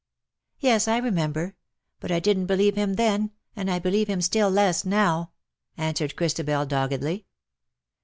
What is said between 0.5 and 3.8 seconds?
''"Yes, I remember; but I didn't believe him then, and I